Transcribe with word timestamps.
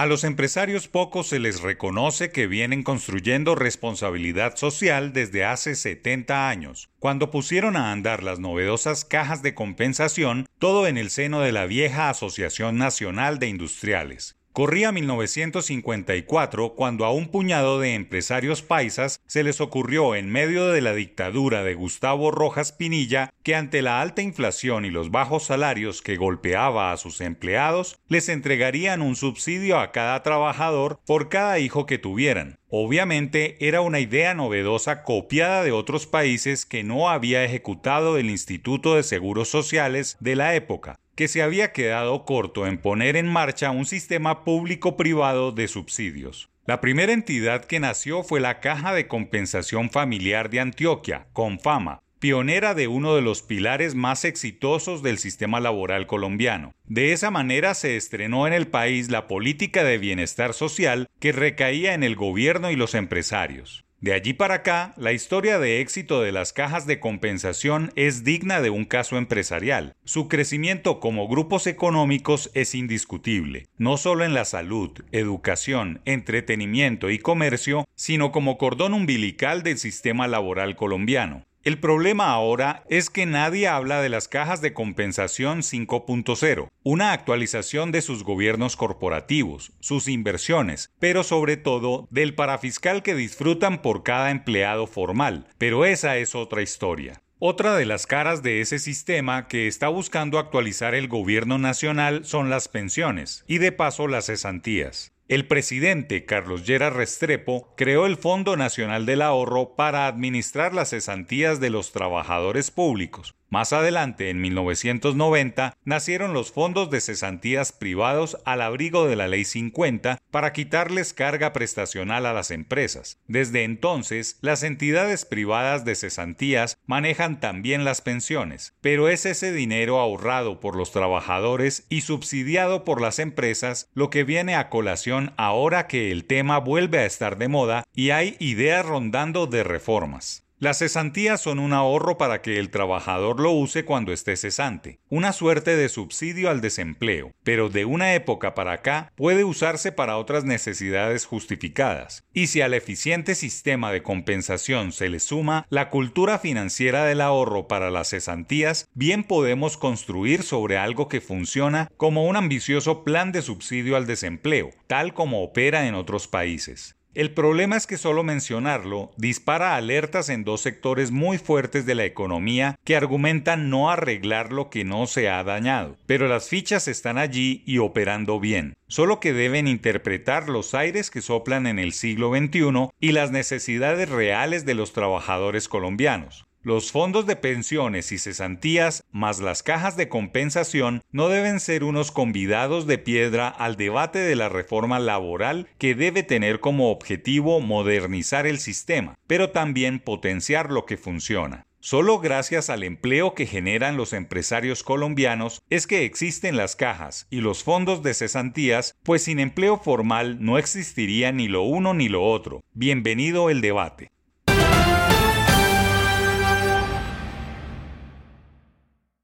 A 0.00 0.06
los 0.06 0.24
empresarios 0.24 0.88
pocos 0.88 1.26
se 1.26 1.38
les 1.38 1.60
reconoce 1.60 2.32
que 2.32 2.46
vienen 2.46 2.82
construyendo 2.82 3.54
responsabilidad 3.54 4.56
social 4.56 5.12
desde 5.12 5.44
hace 5.44 5.74
70 5.74 6.48
años, 6.48 6.88
cuando 6.98 7.30
pusieron 7.30 7.76
a 7.76 7.92
andar 7.92 8.22
las 8.22 8.38
novedosas 8.38 9.04
cajas 9.04 9.42
de 9.42 9.52
compensación, 9.52 10.46
todo 10.58 10.86
en 10.86 10.96
el 10.96 11.10
seno 11.10 11.42
de 11.42 11.52
la 11.52 11.66
vieja 11.66 12.08
Asociación 12.08 12.78
Nacional 12.78 13.38
de 13.38 13.48
Industriales. 13.48 14.39
Corría 14.52 14.90
1954 14.90 16.74
cuando 16.74 17.04
a 17.04 17.12
un 17.12 17.28
puñado 17.28 17.78
de 17.78 17.94
empresarios 17.94 18.62
paisas 18.62 19.20
se 19.28 19.44
les 19.44 19.60
ocurrió 19.60 20.16
en 20.16 20.28
medio 20.28 20.66
de 20.66 20.80
la 20.80 20.92
dictadura 20.92 21.62
de 21.62 21.74
Gustavo 21.74 22.32
Rojas 22.32 22.72
Pinilla 22.72 23.32
que 23.44 23.54
ante 23.54 23.80
la 23.80 24.00
alta 24.00 24.22
inflación 24.22 24.84
y 24.84 24.90
los 24.90 25.12
bajos 25.12 25.44
salarios 25.44 26.02
que 26.02 26.16
golpeaba 26.16 26.90
a 26.90 26.96
sus 26.96 27.20
empleados, 27.20 28.00
les 28.08 28.28
entregarían 28.28 29.02
un 29.02 29.14
subsidio 29.14 29.78
a 29.78 29.92
cada 29.92 30.20
trabajador 30.24 30.98
por 31.06 31.28
cada 31.28 31.60
hijo 31.60 31.86
que 31.86 31.98
tuvieran. 31.98 32.59
Obviamente 32.72 33.56
era 33.66 33.80
una 33.80 33.98
idea 33.98 34.32
novedosa 34.32 35.02
copiada 35.02 35.64
de 35.64 35.72
otros 35.72 36.06
países 36.06 36.64
que 36.64 36.84
no 36.84 37.10
había 37.10 37.44
ejecutado 37.44 38.16
el 38.16 38.30
Instituto 38.30 38.94
de 38.94 39.02
Seguros 39.02 39.48
Sociales 39.48 40.16
de 40.20 40.36
la 40.36 40.54
época, 40.54 40.96
que 41.16 41.26
se 41.26 41.42
había 41.42 41.72
quedado 41.72 42.24
corto 42.24 42.68
en 42.68 42.78
poner 42.78 43.16
en 43.16 43.26
marcha 43.26 43.72
un 43.72 43.86
sistema 43.86 44.44
público-privado 44.44 45.50
de 45.50 45.66
subsidios. 45.66 46.48
La 46.64 46.80
primera 46.80 47.12
entidad 47.12 47.64
que 47.64 47.80
nació 47.80 48.22
fue 48.22 48.38
la 48.38 48.60
Caja 48.60 48.94
de 48.94 49.08
Compensación 49.08 49.90
Familiar 49.90 50.48
de 50.48 50.60
Antioquia, 50.60 51.26
Confama, 51.32 52.04
pionera 52.20 52.74
de 52.74 52.86
uno 52.86 53.16
de 53.16 53.22
los 53.22 53.40
pilares 53.40 53.94
más 53.94 54.26
exitosos 54.26 55.02
del 55.02 55.18
sistema 55.18 55.58
laboral 55.58 56.06
colombiano. 56.06 56.74
De 56.86 57.12
esa 57.12 57.30
manera 57.30 57.72
se 57.74 57.96
estrenó 57.96 58.46
en 58.46 58.52
el 58.52 58.68
país 58.68 59.10
la 59.10 59.26
política 59.26 59.84
de 59.84 59.96
bienestar 59.96 60.52
social 60.52 61.08
que 61.18 61.32
recaía 61.32 61.94
en 61.94 62.04
el 62.04 62.16
gobierno 62.16 62.70
y 62.70 62.76
los 62.76 62.94
empresarios. 62.94 63.84
De 64.02 64.14
allí 64.14 64.32
para 64.32 64.56
acá, 64.56 64.94
la 64.96 65.12
historia 65.12 65.58
de 65.58 65.80
éxito 65.80 66.22
de 66.22 66.32
las 66.32 66.54
cajas 66.54 66.86
de 66.86 67.00
compensación 67.00 67.92
es 67.96 68.24
digna 68.24 68.62
de 68.62 68.70
un 68.70 68.86
caso 68.86 69.18
empresarial. 69.18 69.94
Su 70.04 70.26
crecimiento 70.26 71.00
como 71.00 71.28
grupos 71.28 71.66
económicos 71.66 72.50
es 72.54 72.74
indiscutible, 72.74 73.66
no 73.76 73.98
solo 73.98 74.24
en 74.24 74.32
la 74.32 74.46
salud, 74.46 74.90
educación, 75.12 76.00
entretenimiento 76.06 77.10
y 77.10 77.18
comercio, 77.18 77.86
sino 77.94 78.32
como 78.32 78.56
cordón 78.56 78.94
umbilical 78.94 79.62
del 79.62 79.76
sistema 79.76 80.28
laboral 80.28 80.76
colombiano. 80.76 81.44
El 81.62 81.78
problema 81.78 82.30
ahora 82.30 82.84
es 82.88 83.10
que 83.10 83.26
nadie 83.26 83.68
habla 83.68 84.00
de 84.00 84.08
las 84.08 84.28
cajas 84.28 84.62
de 84.62 84.72
compensación 84.72 85.58
5.0, 85.58 86.70
una 86.84 87.12
actualización 87.12 87.92
de 87.92 88.00
sus 88.00 88.24
gobiernos 88.24 88.76
corporativos, 88.76 89.72
sus 89.78 90.08
inversiones, 90.08 90.90
pero 90.98 91.22
sobre 91.22 91.58
todo 91.58 92.08
del 92.10 92.34
parafiscal 92.34 93.02
que 93.02 93.14
disfrutan 93.14 93.82
por 93.82 94.02
cada 94.04 94.30
empleado 94.30 94.86
formal. 94.86 95.48
Pero 95.58 95.84
esa 95.84 96.16
es 96.16 96.34
otra 96.34 96.62
historia. 96.62 97.20
Otra 97.38 97.76
de 97.76 97.84
las 97.84 98.06
caras 98.06 98.42
de 98.42 98.62
ese 98.62 98.78
sistema 98.78 99.46
que 99.46 99.66
está 99.66 99.88
buscando 99.88 100.38
actualizar 100.38 100.94
el 100.94 101.08
gobierno 101.08 101.58
nacional 101.58 102.24
son 102.24 102.48
las 102.48 102.68
pensiones 102.68 103.44
y 103.46 103.58
de 103.58 103.72
paso 103.72 104.08
las 104.08 104.26
cesantías. 104.26 105.12
El 105.30 105.46
presidente 105.46 106.24
Carlos 106.24 106.66
Lleras 106.66 106.92
Restrepo 106.92 107.72
creó 107.76 108.06
el 108.06 108.16
Fondo 108.16 108.56
Nacional 108.56 109.06
del 109.06 109.22
Ahorro 109.22 109.76
para 109.76 110.08
administrar 110.08 110.74
las 110.74 110.90
cesantías 110.90 111.60
de 111.60 111.70
los 111.70 111.92
trabajadores 111.92 112.72
públicos, 112.72 113.36
más 113.50 113.72
adelante, 113.72 114.30
en 114.30 114.40
1990, 114.40 115.76
nacieron 115.84 116.32
los 116.32 116.52
fondos 116.52 116.90
de 116.90 117.00
cesantías 117.00 117.72
privados 117.72 118.38
al 118.44 118.62
abrigo 118.62 119.06
de 119.06 119.16
la 119.16 119.28
Ley 119.28 119.44
50 119.44 120.22
para 120.30 120.52
quitarles 120.52 121.12
carga 121.12 121.52
prestacional 121.52 122.26
a 122.26 122.32
las 122.32 122.50
empresas. 122.50 123.18
Desde 123.26 123.64
entonces, 123.64 124.38
las 124.40 124.62
entidades 124.62 125.24
privadas 125.24 125.84
de 125.84 125.96
cesantías 125.96 126.78
manejan 126.86 127.40
también 127.40 127.84
las 127.84 128.00
pensiones, 128.00 128.74
pero 128.80 129.08
es 129.08 129.26
ese 129.26 129.52
dinero 129.52 129.98
ahorrado 129.98 130.60
por 130.60 130.76
los 130.76 130.92
trabajadores 130.92 131.86
y 131.88 132.02
subsidiado 132.02 132.84
por 132.84 133.00
las 133.00 133.18
empresas 133.18 133.88
lo 133.94 134.10
que 134.10 134.24
viene 134.24 134.54
a 134.54 134.68
colación 134.68 135.32
ahora 135.36 135.86
que 135.86 136.12
el 136.12 136.24
tema 136.24 136.58
vuelve 136.58 136.98
a 136.98 137.06
estar 137.06 137.36
de 137.36 137.48
moda 137.48 137.84
y 137.94 138.10
hay 138.10 138.36
ideas 138.38 138.86
rondando 138.86 139.46
de 139.46 139.64
reformas. 139.64 140.44
Las 140.60 140.80
cesantías 140.80 141.40
son 141.40 141.58
un 141.58 141.72
ahorro 141.72 142.18
para 142.18 142.42
que 142.42 142.58
el 142.58 142.68
trabajador 142.68 143.40
lo 143.40 143.50
use 143.50 143.86
cuando 143.86 144.12
esté 144.12 144.36
cesante, 144.36 145.00
una 145.08 145.32
suerte 145.32 145.74
de 145.74 145.88
subsidio 145.88 146.50
al 146.50 146.60
desempleo, 146.60 147.32
pero 147.42 147.70
de 147.70 147.86
una 147.86 148.12
época 148.12 148.54
para 148.54 148.72
acá 148.72 149.10
puede 149.16 149.42
usarse 149.42 149.90
para 149.90 150.18
otras 150.18 150.44
necesidades 150.44 151.24
justificadas. 151.24 152.24
Y 152.34 152.48
si 152.48 152.60
al 152.60 152.74
eficiente 152.74 153.34
sistema 153.34 153.90
de 153.90 154.02
compensación 154.02 154.92
se 154.92 155.08
le 155.08 155.20
suma 155.20 155.64
la 155.70 155.88
cultura 155.88 156.38
financiera 156.38 157.06
del 157.06 157.22
ahorro 157.22 157.66
para 157.66 157.90
las 157.90 158.10
cesantías, 158.10 158.86
bien 158.92 159.24
podemos 159.24 159.78
construir 159.78 160.42
sobre 160.42 160.76
algo 160.76 161.08
que 161.08 161.22
funciona 161.22 161.90
como 161.96 162.26
un 162.26 162.36
ambicioso 162.36 163.02
plan 163.02 163.32
de 163.32 163.40
subsidio 163.40 163.96
al 163.96 164.06
desempleo, 164.06 164.68
tal 164.88 165.14
como 165.14 165.42
opera 165.42 165.86
en 165.86 165.94
otros 165.94 166.28
países. 166.28 166.99
El 167.12 167.32
problema 167.32 167.76
es 167.76 167.88
que 167.88 167.96
solo 167.96 168.22
mencionarlo 168.22 169.10
dispara 169.16 169.74
alertas 169.74 170.28
en 170.28 170.44
dos 170.44 170.60
sectores 170.60 171.10
muy 171.10 171.38
fuertes 171.38 171.84
de 171.84 171.96
la 171.96 172.04
economía 172.04 172.78
que 172.84 172.94
argumentan 172.94 173.68
no 173.68 173.90
arreglar 173.90 174.52
lo 174.52 174.70
que 174.70 174.84
no 174.84 175.08
se 175.08 175.28
ha 175.28 175.42
dañado, 175.42 175.96
pero 176.06 176.28
las 176.28 176.48
fichas 176.48 176.86
están 176.86 177.18
allí 177.18 177.64
y 177.66 177.78
operando 177.78 178.38
bien, 178.38 178.76
solo 178.86 179.18
que 179.18 179.32
deben 179.32 179.66
interpretar 179.66 180.48
los 180.48 180.72
aires 180.72 181.10
que 181.10 181.20
soplan 181.20 181.66
en 181.66 181.80
el 181.80 181.94
siglo 181.94 182.30
XXI 182.30 182.90
y 183.00 183.10
las 183.10 183.32
necesidades 183.32 184.08
reales 184.08 184.64
de 184.64 184.74
los 184.74 184.92
trabajadores 184.92 185.68
colombianos. 185.68 186.46
Los 186.62 186.92
fondos 186.92 187.24
de 187.24 187.36
pensiones 187.36 188.12
y 188.12 188.18
cesantías, 188.18 189.02
más 189.12 189.40
las 189.40 189.62
cajas 189.62 189.96
de 189.96 190.10
compensación, 190.10 191.02
no 191.10 191.30
deben 191.30 191.58
ser 191.58 191.84
unos 191.84 192.10
convidados 192.10 192.86
de 192.86 192.98
piedra 192.98 193.48
al 193.48 193.76
debate 193.76 194.18
de 194.18 194.36
la 194.36 194.50
reforma 194.50 194.98
laboral 194.98 195.68
que 195.78 195.94
debe 195.94 196.22
tener 196.22 196.60
como 196.60 196.90
objetivo 196.90 197.60
modernizar 197.60 198.46
el 198.46 198.58
sistema, 198.58 199.16
pero 199.26 199.48
también 199.48 200.00
potenciar 200.00 200.70
lo 200.70 200.84
que 200.84 200.98
funciona. 200.98 201.64
Solo 201.82 202.18
gracias 202.18 202.68
al 202.68 202.82
empleo 202.82 203.32
que 203.34 203.46
generan 203.46 203.96
los 203.96 204.12
empresarios 204.12 204.82
colombianos 204.82 205.62
es 205.70 205.86
que 205.86 206.04
existen 206.04 206.58
las 206.58 206.76
cajas 206.76 207.26
y 207.30 207.40
los 207.40 207.64
fondos 207.64 208.02
de 208.02 208.12
cesantías, 208.12 208.98
pues 209.02 209.22
sin 209.22 209.40
empleo 209.40 209.78
formal 209.78 210.44
no 210.44 210.58
existiría 210.58 211.32
ni 211.32 211.48
lo 211.48 211.62
uno 211.62 211.94
ni 211.94 212.10
lo 212.10 212.22
otro. 212.22 212.62
Bienvenido 212.74 213.48
el 213.48 213.62
debate. 213.62 214.10